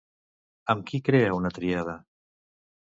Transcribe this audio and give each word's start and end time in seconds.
Amb 0.75 0.87
qui 0.87 1.03
crea 1.11 1.37
una 1.41 1.55
tríada? 1.59 1.97